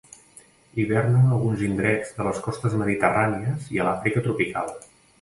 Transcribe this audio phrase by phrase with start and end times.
[0.83, 4.79] Hiverna en alguns indrets de les costes mediterrànies i a l'Àfrica tropical.